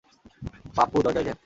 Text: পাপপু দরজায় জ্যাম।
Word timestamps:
পাপপু 0.75 0.97
দরজায় 1.05 1.25
জ্যাম। 1.27 1.37